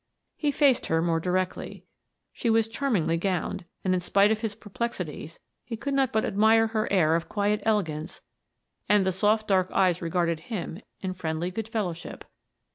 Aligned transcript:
He 0.35 0.49
faced 0.49 0.87
her 0.87 0.99
more 0.99 1.19
directly. 1.19 1.85
She 2.33 2.49
was 2.49 2.67
charmingly 2.67 3.17
gowned, 3.17 3.65
and 3.83 3.93
in 3.93 3.99
spite 3.99 4.31
of 4.31 4.39
his 4.41 4.55
perplexities, 4.55 5.39
he 5.63 5.77
could 5.77 5.93
not 5.93 6.11
but 6.11 6.25
admire 6.25 6.65
her 6.65 6.91
air 6.91 7.15
of 7.15 7.29
quiet 7.29 7.61
elegance 7.67 8.19
and 8.89 9.05
the 9.05 9.11
soft 9.11 9.47
dark 9.47 9.69
eyes 9.71 10.01
regarding 10.01 10.37
him 10.39 10.81
in 11.01 11.13
friendly 11.13 11.51
good 11.51 11.67
fellowship. 11.69 12.25